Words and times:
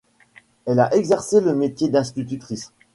Elle 0.65 0.79
a 0.79 0.91
exercé 0.95 1.41
le 1.41 1.53
métier 1.53 1.87
d’institutrice. 1.89 2.73